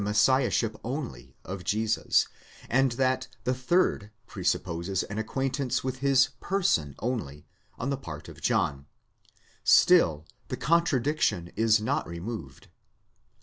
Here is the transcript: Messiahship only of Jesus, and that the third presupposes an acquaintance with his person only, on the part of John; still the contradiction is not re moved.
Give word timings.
Messiahship 0.03 0.75
only 0.83 1.35
of 1.45 1.63
Jesus, 1.63 2.27
and 2.71 2.93
that 2.93 3.27
the 3.43 3.53
third 3.53 4.09
presupposes 4.25 5.03
an 5.03 5.19
acquaintance 5.19 5.83
with 5.83 5.99
his 5.99 6.29
person 6.39 6.95
only, 6.97 7.45
on 7.77 7.91
the 7.91 7.97
part 7.97 8.27
of 8.27 8.41
John; 8.41 8.87
still 9.63 10.25
the 10.47 10.57
contradiction 10.57 11.51
is 11.55 11.79
not 11.79 12.07
re 12.07 12.19
moved. 12.19 12.69